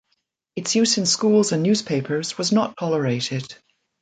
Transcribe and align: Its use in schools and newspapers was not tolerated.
Its 0.55 0.73
use 0.73 0.97
in 0.97 1.05
schools 1.05 1.51
and 1.51 1.61
newspapers 1.61 2.35
was 2.35 2.51
not 2.51 2.75
tolerated. 2.75 3.53